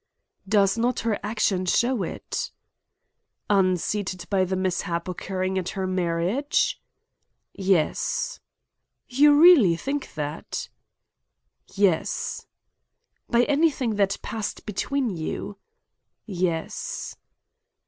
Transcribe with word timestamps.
"Does 0.47 0.79
not 0.79 1.01
her 1.01 1.19
action 1.21 1.67
show 1.67 2.01
it?" 2.01 2.49
"Unseated 3.51 4.25
by 4.31 4.43
the 4.45 4.55
mishap 4.55 5.07
occurring 5.07 5.59
at 5.59 5.69
her 5.77 5.85
marriage?" 5.85 6.81
"Yes." 7.53 8.39
"You 9.07 9.39
really 9.39 9.75
think 9.75 10.15
that?" 10.15 10.69
"Yes." 11.75 12.47
"By 13.29 13.43
anything 13.43 13.93
that 13.97 14.17
passed 14.23 14.65
between 14.65 15.15
you?" 15.15 15.59
"Yes." 16.25 17.15